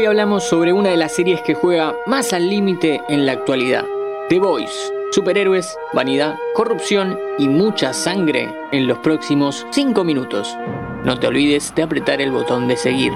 Hoy 0.00 0.06
hablamos 0.06 0.44
sobre 0.44 0.72
una 0.72 0.88
de 0.88 0.96
las 0.96 1.14
series 1.14 1.42
que 1.42 1.52
juega 1.52 1.94
más 2.06 2.32
al 2.32 2.48
límite 2.48 3.02
en 3.10 3.26
la 3.26 3.32
actualidad, 3.32 3.84
The 4.30 4.38
Voice. 4.38 4.72
Superhéroes, 5.12 5.76
vanidad, 5.92 6.38
corrupción 6.54 7.18
y 7.36 7.48
mucha 7.50 7.92
sangre 7.92 8.48
en 8.72 8.86
los 8.86 8.96
próximos 9.00 9.66
5 9.72 10.02
minutos. 10.02 10.56
No 11.04 11.20
te 11.20 11.26
olvides 11.26 11.74
de 11.74 11.82
apretar 11.82 12.22
el 12.22 12.30
botón 12.30 12.66
de 12.66 12.78
seguir. 12.78 13.12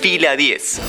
Fila 0.00 0.34
10. 0.34 0.80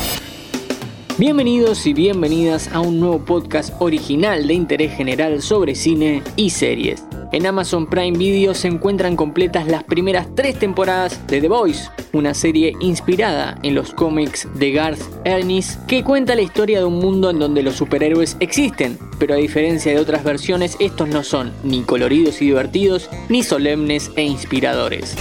Bienvenidos 1.18 1.86
y 1.88 1.94
bienvenidas 1.94 2.70
a 2.72 2.80
un 2.80 3.02
nuevo 3.02 3.26
podcast 3.26 3.74
original 3.80 4.48
de 4.48 4.54
interés 4.54 4.96
general 4.96 5.42
sobre 5.42 5.76
cine 5.76 6.24
y 6.38 6.50
series. 6.50 7.04
En 7.36 7.46
Amazon 7.46 7.88
Prime 7.88 8.18
Video 8.18 8.54
se 8.54 8.70
encuentran 8.70 9.18
completas 9.18 9.68
las 9.68 9.84
primeras 9.84 10.34
tres 10.36 10.58
temporadas 10.58 11.28
de 11.28 11.42
The 11.42 11.50
Voice, 11.50 11.90
una 12.14 12.34
serie 12.34 12.72
inspirada 12.80 13.60
en 13.62 13.76
los 13.76 13.94
cómics 13.94 14.48
de 14.54 14.72
Garth 14.72 15.02
Ennis 15.26 15.78
que 15.86 16.02
cuenta 16.02 16.34
la 16.36 16.44
historia 16.44 16.80
de 16.80 16.86
un 16.86 17.00
mundo 17.00 17.30
en 17.30 17.40
donde 17.40 17.62
los 17.62 17.76
superhéroes 17.76 18.38
existen, 18.40 18.98
pero 19.20 19.34
a 19.34 19.38
diferencia 19.38 19.92
de 19.92 20.00
otras 20.00 20.24
versiones 20.24 20.78
estos 20.80 21.10
no 21.10 21.24
son 21.24 21.52
ni 21.66 21.82
coloridos 21.82 22.42
y 22.42 22.46
divertidos, 22.46 23.10
ni 23.28 23.44
solemnes 23.44 24.12
e 24.16 24.24
inspiradores. 24.24 25.18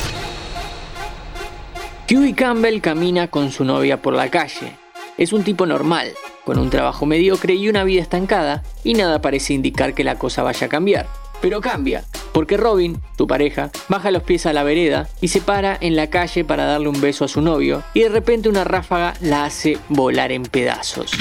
Huey 2.08 2.33
Campbell 2.33 2.80
camina 2.80 3.27
con 3.27 3.50
su 3.50 3.64
novia 3.64 4.00
por 4.00 4.14
la 4.14 4.30
calle. 4.30 4.77
Es 5.19 5.33
un 5.33 5.42
tipo 5.42 5.66
normal, 5.66 6.12
con 6.44 6.60
un 6.60 6.70
trabajo 6.70 7.06
mediocre 7.06 7.55
y 7.55 7.69
una 7.69 7.83
vida 7.83 8.02
estancada, 8.02 8.62
y 8.84 8.94
nada 8.94 9.20
parece 9.20 9.52
indicar 9.52 9.94
que 9.94 10.05
la 10.05 10.16
cosa 10.16 10.44
vaya 10.44 10.69
a 10.69 10.70
cambiar. 10.70 11.23
Pero 11.40 11.60
cambia, 11.60 12.04
porque 12.32 12.56
Robin, 12.56 13.00
su 13.16 13.26
pareja, 13.26 13.70
baja 13.88 14.10
los 14.10 14.22
pies 14.22 14.46
a 14.46 14.52
la 14.52 14.64
vereda 14.64 15.08
y 15.20 15.28
se 15.28 15.40
para 15.40 15.76
en 15.80 15.96
la 15.96 16.08
calle 16.08 16.44
para 16.44 16.64
darle 16.64 16.88
un 16.88 17.00
beso 17.00 17.24
a 17.24 17.28
su 17.28 17.40
novio, 17.40 17.82
y 17.94 18.00
de 18.00 18.08
repente 18.08 18.48
una 18.48 18.64
ráfaga 18.64 19.14
la 19.20 19.44
hace 19.44 19.78
volar 19.88 20.32
en 20.32 20.42
pedazos. 20.42 21.12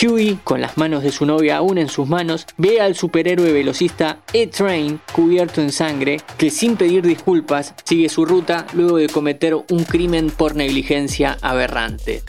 Huey, 0.00 0.38
con 0.44 0.60
las 0.60 0.78
manos 0.78 1.02
de 1.02 1.10
su 1.10 1.26
novia 1.26 1.56
aún 1.56 1.76
en 1.76 1.88
sus 1.88 2.06
manos, 2.06 2.46
ve 2.56 2.80
al 2.80 2.94
superhéroe 2.94 3.52
velocista 3.52 4.20
E-Train 4.32 5.00
cubierto 5.12 5.60
en 5.60 5.72
sangre, 5.72 6.20
que 6.36 6.50
sin 6.50 6.76
pedir 6.76 7.04
disculpas 7.04 7.74
sigue 7.82 8.08
su 8.08 8.24
ruta 8.24 8.64
luego 8.74 8.96
de 8.98 9.08
cometer 9.08 9.56
un 9.56 9.84
crimen 9.84 10.30
por 10.30 10.54
negligencia 10.54 11.36
aberrante. 11.42 12.22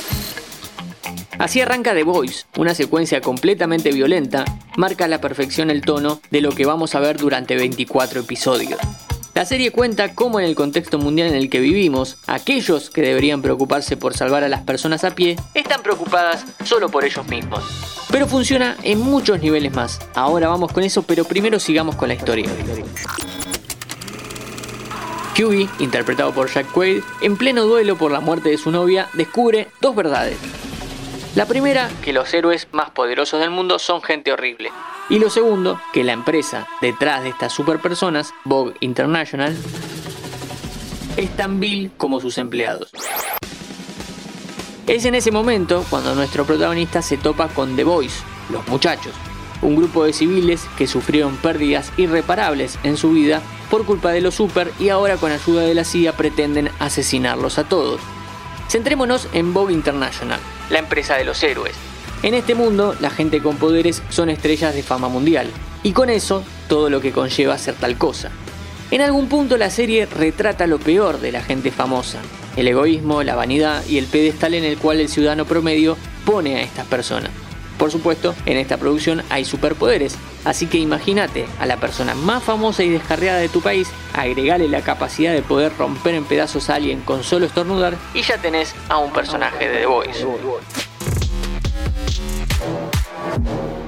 Así 1.40 1.62
arranca 1.62 1.94
The 1.94 2.04
Voice, 2.04 2.46
una 2.58 2.76
secuencia 2.76 3.22
completamente 3.22 3.94
violenta, 3.94 4.44
marca 4.76 5.06
a 5.06 5.08
la 5.08 5.22
perfección 5.22 5.72
el 5.72 5.82
tono 5.82 6.20
de 6.32 6.42
lo 6.42 6.52
que 6.52 6.66
vamos 6.66 6.96
a 6.96 7.00
ver 7.00 7.18
durante 7.18 7.56
24 7.56 8.20
episodios. 8.20 8.78
La 9.36 9.46
serie 9.46 9.72
cuenta 9.72 10.14
cómo 10.14 10.42
en 10.42 10.46
el 10.46 10.54
contexto 10.54 11.00
mundial 11.00 11.30
en 11.30 11.36
el 11.36 11.50
que 11.50 11.62
vivimos, 11.62 12.18
aquellos 12.28 12.90
que 12.90 13.02
deberían 13.02 13.42
preocuparse 13.42 13.96
por 13.96 14.18
salvar 14.18 14.44
a 14.44 14.50
las 14.50 14.64
personas 14.64 15.06
a 15.06 15.16
pie, 15.16 15.38
están 15.54 15.82
preocupadas 15.82 16.46
solo 16.66 16.90
por 16.90 17.06
ellos 17.06 17.26
mismos. 17.30 17.64
Pero 18.12 18.28
funciona 18.28 18.76
en 18.84 19.00
muchos 19.00 19.40
niveles 19.40 19.74
más. 19.74 19.98
Ahora 20.16 20.50
vamos 20.50 20.74
con 20.74 20.84
eso, 20.84 21.04
pero 21.04 21.24
primero 21.24 21.58
sigamos 21.58 21.96
con 21.96 22.10
la 22.10 22.16
historia. 22.16 22.50
Huey, 25.40 25.70
interpretado 25.80 26.34
por 26.34 26.52
Jack 26.54 26.70
Quaid, 26.74 27.02
en 27.22 27.38
pleno 27.38 27.64
duelo 27.64 27.98
por 27.98 28.12
la 28.12 28.20
muerte 28.20 28.50
de 28.50 28.58
su 28.58 28.72
novia, 28.72 29.08
descubre 29.14 29.70
dos 29.80 29.96
verdades. 29.96 30.38
La 31.36 31.46
primera, 31.46 31.90
que 32.04 32.12
los 32.12 32.34
héroes 32.34 32.68
más 32.72 32.90
poderosos 32.90 33.40
del 33.40 33.52
mundo 33.52 33.78
son 33.78 34.02
gente 34.02 34.34
horrible. 34.34 34.72
Y 35.10 35.20
lo 35.20 35.30
segundo, 35.30 35.80
que 35.94 36.04
la 36.04 36.14
empresa 36.14 36.68
detrás 36.82 37.22
de 37.24 37.30
estas 37.30 37.54
superpersonas, 37.54 38.34
Vogue 38.46 38.74
International, 38.80 39.56
es 41.18 41.30
tan 41.36 41.60
vil 41.60 41.92
como 41.98 42.20
sus 42.20 42.40
empleados. 42.40 42.92
Es 44.88 45.06
en 45.06 45.14
ese 45.14 45.32
momento 45.32 45.86
cuando 45.92 46.16
nuestro 46.16 46.46
protagonista 46.46 47.04
se 47.04 47.18
topa 47.18 47.48
con 47.50 47.76
The 47.76 47.84
Boys, 47.84 48.24
los 48.50 48.68
muchachos, 48.68 49.14
un 49.62 49.76
grupo 49.76 50.06
de 50.06 50.14
civiles 50.14 50.66
que 50.80 50.88
sufrieron 50.88 51.38
pérdidas 51.38 51.92
irreparables 51.98 52.80
en 52.84 52.98
su 52.98 53.12
vida 53.12 53.44
por 53.70 53.86
culpa 53.86 54.12
de 54.12 54.22
los 54.22 54.34
super 54.34 54.72
y 54.80 54.90
ahora 54.90 55.18
con 55.18 55.32
ayuda 55.32 55.62
de 55.62 55.76
la 55.76 55.84
CIA 55.84 56.14
pretenden 56.14 56.72
asesinarlos 56.80 57.60
a 57.60 57.66
todos. 57.66 58.02
Centrémonos 58.70 59.28
en 59.34 59.52
Vogue 59.52 59.74
International, 59.74 60.40
la 60.70 60.78
empresa 60.78 61.16
de 61.16 61.26
los 61.26 61.42
héroes. 61.42 61.74
En 62.22 62.36
este 62.36 62.54
mundo, 62.54 62.96
la 63.00 63.10
gente 63.10 63.42
con 63.42 63.58
poderes 63.58 64.04
son 64.10 64.30
estrellas 64.30 64.76
de 64.76 64.84
fama 64.84 65.10
mundial, 65.10 65.50
y 65.82 65.94
con 65.94 66.12
eso, 66.12 66.44
todo 66.68 66.92
lo 66.92 67.02
que 67.02 67.12
conlleva 67.12 67.58
ser 67.58 67.74
tal 67.74 67.98
cosa. 67.98 68.30
En 68.92 69.02
algún 69.02 69.28
punto 69.28 69.58
la 69.58 69.72
serie 69.72 70.06
retrata 70.06 70.68
lo 70.68 70.78
peor 70.78 71.20
de 71.20 71.32
la 71.32 71.42
gente 71.42 71.72
famosa, 71.72 72.20
el 72.58 72.68
egoísmo, 72.68 73.24
la 73.24 73.36
vanidad 73.36 73.84
y 73.88 73.98
el 73.98 74.06
pedestal 74.06 74.54
en 74.54 74.64
el 74.64 74.78
cual 74.78 75.00
el 75.00 75.10
ciudadano 75.10 75.46
promedio 75.46 75.98
pone 76.24 76.58
a 76.58 76.62
estas 76.62 76.86
personas. 76.86 77.32
Por 77.80 77.92
supuesto, 77.92 78.36
en 78.46 78.58
esta 78.58 78.76
producción 78.76 79.24
hay 79.30 79.46
superpoderes, 79.46 80.18
así 80.44 80.68
que 80.68 80.78
imagínate 80.78 81.46
a 81.60 81.66
la 81.66 81.78
persona 81.78 82.14
más 82.14 82.44
famosa 82.44 82.84
y 82.84 82.90
descarriada 82.90 83.40
de 83.40 83.48
tu 83.48 83.62
país, 83.62 83.90
agregale 84.14 84.68
la 84.68 84.82
capacidad 84.82 85.34
de 85.34 85.42
poder 85.42 85.72
romper 85.78 86.14
en 86.14 86.26
pedazos 86.26 86.70
a 86.70 86.76
alguien 86.76 87.00
con 87.00 87.24
solo 87.24 87.46
estornudar 87.46 87.96
y 88.14 88.22
ya 88.22 88.38
tenés 88.38 88.76
a 88.90 88.98
un 88.98 89.14
personaje 89.14 89.70
de 89.70 89.78
The 89.78 89.86
Voice. 89.86 90.26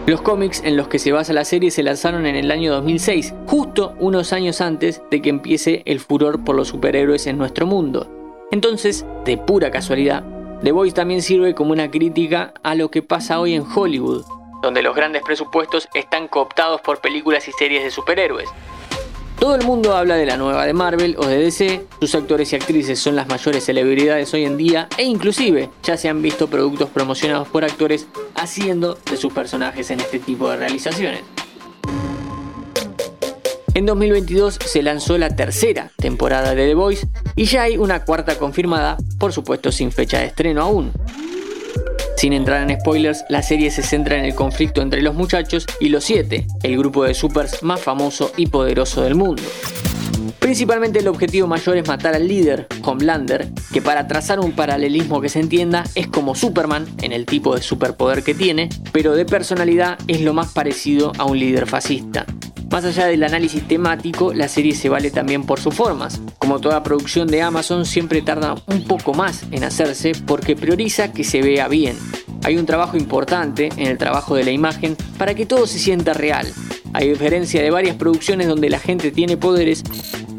Los 0.08 0.22
cómics 0.22 0.62
en 0.64 0.78
los 0.78 0.88
que 0.88 0.98
se 0.98 1.12
basa 1.12 1.34
la 1.34 1.44
serie 1.44 1.70
se 1.70 1.84
lanzaron 1.84 2.26
en 2.26 2.38
el 2.38 2.50
año 2.50 2.72
2006, 2.72 3.34
justo 3.46 3.94
unos 4.00 4.32
años 4.32 4.62
antes 4.62 5.02
de 5.12 5.22
que 5.22 5.30
empiece 5.30 5.84
el 5.86 6.00
furor 6.00 6.46
por 6.46 6.56
los 6.56 6.70
superhéroes 6.70 7.28
en 7.28 7.38
nuestro 7.38 7.68
mundo. 7.68 8.10
Entonces, 8.52 9.06
de 9.26 9.38
pura 9.38 9.70
casualidad, 9.70 10.24
The 10.64 10.72
Voice 10.72 10.94
también 10.94 11.24
sirve 11.24 11.56
como 11.56 11.72
una 11.72 11.90
crítica 11.90 12.54
a 12.62 12.76
lo 12.76 12.92
que 12.92 13.02
pasa 13.02 13.40
hoy 13.40 13.56
en 13.56 13.64
Hollywood, 13.64 14.24
donde 14.62 14.84
los 14.84 14.96
grandes 14.96 15.24
presupuestos 15.24 15.90
están 15.96 16.28
cooptados 16.28 16.82
por 16.82 17.02
películas 17.02 17.48
y 17.48 17.52
series 17.52 17.84
de 17.84 17.90
superhéroes. 17.90 18.48
Todo 19.40 19.56
el 19.56 19.66
mundo 19.66 19.96
habla 19.96 20.18
de 20.18 20.28
la 20.28 20.38
nueva 20.38 20.68
de 20.68 20.74
Marvel 20.74 21.16
o 21.18 21.26
de 21.26 21.40
DC, 21.40 21.88
sus 22.00 22.14
actores 22.14 22.54
y 22.54 22.58
actrices 22.58 23.00
son 23.00 23.16
las 23.16 23.28
mayores 23.28 23.66
celebridades 23.66 24.32
hoy 24.36 24.46
en 24.46 24.56
día 24.56 24.88
e 25.00 25.04
inclusive 25.04 25.72
ya 25.82 25.98
se 25.98 26.10
han 26.10 26.22
visto 26.22 26.48
productos 26.48 26.92
promocionados 26.92 27.48
por 27.48 27.64
actores 27.64 28.08
haciendo 28.36 29.00
de 29.10 29.18
sus 29.18 29.34
personajes 29.34 29.90
en 29.90 30.00
este 30.00 30.20
tipo 30.20 30.48
de 30.48 30.58
realizaciones. 30.58 31.24
En 33.74 33.88
2022 33.88 34.60
se 34.64 34.84
lanzó 34.84 35.18
la 35.18 35.36
tercera 35.36 35.92
temporada 35.96 36.54
de 36.54 36.68
The 36.68 36.76
Voice 36.76 37.08
y 37.36 37.46
ya 37.46 37.64
hay 37.64 37.78
una 37.78 38.04
cuarta 38.04 38.36
confirmada, 38.38 38.98
por 39.20 39.34
supuesto 39.34 39.72
sin 39.72 39.92
fecha 39.92 40.20
de 40.20 40.26
estreno 40.26 40.62
aún. 40.62 40.92
Sin 42.18 42.34
entrar 42.34 42.70
en 42.70 42.80
spoilers, 42.80 43.26
la 43.30 43.42
serie 43.42 43.72
se 43.72 43.82
centra 43.82 44.18
en 44.18 44.26
el 44.26 44.36
conflicto 44.36 44.82
entre 44.82 45.02
los 45.02 45.16
muchachos 45.16 45.66
y 45.80 45.90
los 45.90 46.04
siete, 46.04 46.46
el 46.62 46.78
grupo 46.78 47.04
de 47.04 47.16
supers 47.16 47.64
más 47.64 47.82
famoso 47.82 48.32
y 48.38 48.46
poderoso 48.48 49.02
del 49.02 49.16
mundo. 49.16 49.42
Principalmente 50.38 51.00
el 51.00 51.08
objetivo 51.08 51.48
mayor 51.48 51.78
es 51.78 51.88
matar 51.88 52.14
al 52.14 52.28
líder, 52.28 52.68
Homelander, 52.84 53.50
que 53.72 53.82
para 53.82 54.08
trazar 54.08 54.40
un 54.40 54.52
paralelismo 54.52 55.22
que 55.22 55.30
se 55.30 55.40
entienda 55.40 55.84
es 55.96 56.08
como 56.08 56.36
Superman 56.36 56.86
en 57.02 57.12
el 57.12 57.26
tipo 57.26 57.56
de 57.56 57.62
superpoder 57.62 58.24
que 58.24 58.36
tiene, 58.36 58.70
pero 58.92 59.16
de 59.16 59.26
personalidad 59.26 59.98
es 60.08 60.22
lo 60.22 60.34
más 60.34 60.52
parecido 60.52 61.14
a 61.18 61.26
un 61.26 61.40
líder 61.40 61.68
fascista. 61.68 62.26
Más 62.72 62.86
allá 62.86 63.08
del 63.08 63.22
análisis 63.24 63.68
temático, 63.68 64.34
la 64.34 64.48
serie 64.48 64.74
se 64.74 64.88
vale 64.88 65.12
también 65.12 65.44
por 65.44 65.60
sus 65.60 65.76
formas. 65.76 66.22
Como 66.38 66.62
toda 66.62 66.84
producción 66.84 67.28
de 67.28 67.42
Amazon, 67.42 67.86
siempre 67.86 68.22
tarda 68.22 68.56
un 68.66 68.86
poco 68.86 69.14
más 69.14 69.44
en 69.52 69.66
hacerse 69.66 70.14
porque 70.26 70.56
prioriza 70.56 71.12
que 71.12 71.26
se 71.26 71.42
vea 71.42 71.68
bien. 71.68 71.98
Hay 72.46 72.56
un 72.56 72.66
trabajo 72.66 72.96
importante 72.96 73.70
en 73.76 73.88
el 73.88 73.98
trabajo 73.98 74.36
de 74.36 74.46
la 74.46 74.52
imagen 74.52 74.96
para 75.18 75.36
que 75.36 75.46
todo 75.46 75.68
se 75.68 75.80
sienta 75.80 76.14
real. 76.14 76.48
A 76.94 77.02
diferencia 77.02 77.62
de 77.62 77.72
varias 77.72 77.98
producciones 77.98 78.48
donde 78.48 78.70
la 78.70 78.80
gente 78.80 79.12
tiene 79.12 79.36
poderes, 79.36 79.84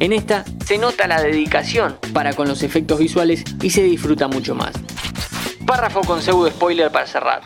en 0.01 0.15
esta 0.15 0.45
se 0.65 0.79
nota 0.79 1.07
la 1.07 1.21
dedicación 1.21 1.97
para 2.15 2.33
con 2.33 2.49
los 2.49 2.63
efectos 2.63 2.99
visuales 2.99 3.45
y 3.63 3.71
se 3.71 3.83
disfruta 3.83 4.27
mucho 4.27 4.55
más. 4.55 4.73
Párrafo 5.67 6.01
con 6.01 6.23
pseudo 6.23 6.49
spoiler 6.51 6.91
para 6.91 7.07
cerrar. 7.07 7.43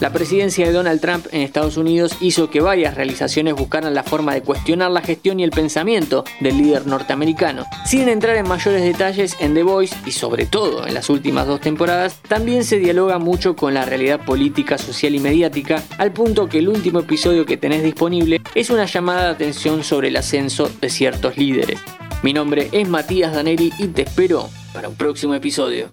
La 0.00 0.12
presidencia 0.12 0.66
de 0.66 0.72
Donald 0.72 1.00
Trump 1.00 1.26
en 1.30 1.42
Estados 1.42 1.76
Unidos 1.76 2.16
hizo 2.20 2.50
que 2.50 2.60
varias 2.60 2.94
realizaciones 2.94 3.54
buscaran 3.54 3.94
la 3.94 4.02
forma 4.02 4.34
de 4.34 4.42
cuestionar 4.42 4.90
la 4.90 5.02
gestión 5.02 5.38
y 5.38 5.44
el 5.44 5.50
pensamiento 5.50 6.24
del 6.40 6.58
líder 6.58 6.86
norteamericano. 6.86 7.64
Sin 7.86 8.08
entrar 8.08 8.36
en 8.36 8.48
mayores 8.48 8.82
detalles, 8.82 9.36
en 9.38 9.54
The 9.54 9.62
Voice 9.62 9.94
y 10.04 10.10
sobre 10.10 10.46
todo 10.46 10.86
en 10.86 10.94
las 10.94 11.10
últimas 11.10 11.46
dos 11.46 11.60
temporadas, 11.60 12.20
también 12.28 12.64
se 12.64 12.78
dialoga 12.78 13.18
mucho 13.18 13.54
con 13.54 13.72
la 13.72 13.84
realidad 13.84 14.24
política, 14.24 14.78
social 14.78 15.14
y 15.14 15.20
mediática, 15.20 15.82
al 15.98 16.12
punto 16.12 16.48
que 16.48 16.58
el 16.58 16.68
último 16.68 17.00
episodio 17.00 17.46
que 17.46 17.56
tenés 17.56 17.84
disponible 17.84 18.40
es 18.54 18.70
una 18.70 18.86
llamada 18.86 19.24
de 19.24 19.30
atención 19.30 19.84
sobre 19.84 20.08
el 20.08 20.16
ascenso 20.16 20.70
de 20.80 20.90
ciertos 20.90 21.38
líderes. 21.38 21.80
Mi 22.22 22.32
nombre 22.32 22.68
es 22.72 22.88
Matías 22.88 23.32
Daneri 23.32 23.72
y 23.78 23.88
te 23.88 24.02
espero 24.02 24.48
para 24.72 24.88
un 24.88 24.96
próximo 24.96 25.34
episodio 25.34 25.92